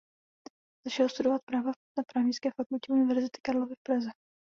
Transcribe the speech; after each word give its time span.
Začal 0.87 1.09
studovat 1.09 1.41
práva 1.45 1.71
na 1.97 2.03
Právnické 2.13 2.49
fakultě 2.51 2.93
Univerzity 2.93 3.39
Karlovy 3.43 3.75
v 3.75 3.83
Praze. 3.87 4.09